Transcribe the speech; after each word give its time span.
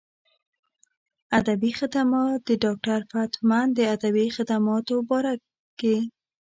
ادبي 1.39 1.71
خدمات 1.79 2.39
د 2.49 2.49
ډاکټر 2.63 2.99
فتح 3.11 3.39
مند 3.49 3.71
د 3.75 3.79
ادبي 3.95 4.25
خدماتو 4.35 4.95
باره 5.09 5.33
کښې 5.79 5.95